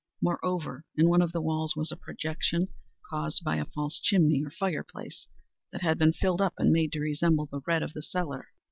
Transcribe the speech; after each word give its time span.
Moreover, 0.19 0.83
in 0.95 1.09
one 1.09 1.21
of 1.21 1.31
the 1.31 1.43
walls 1.43 1.75
was 1.75 1.91
a 1.91 1.95
projection, 1.95 2.69
caused 3.07 3.43
by 3.43 3.57
a 3.57 3.65
false 3.65 3.99
chimney, 4.01 4.43
or 4.43 4.49
fireplace, 4.49 5.27
that 5.71 5.81
had 5.83 5.99
been 5.99 6.11
filled 6.11 6.41
up, 6.41 6.55
and 6.57 6.71
made 6.71 6.91
to 6.93 6.99
resemble 6.99 7.45
the 7.45 7.61
red 7.67 7.83
of 7.83 7.93
the 7.93 8.01
cellar. 8.01 8.47